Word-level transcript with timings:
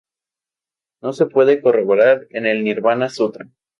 Esto 0.95 1.13
se 1.13 1.25
puede 1.27 1.61
corroborar 1.61 2.25
en 2.31 2.47
el 2.47 2.63
"Nirvana 2.63 3.07
Sutra". 3.07 3.47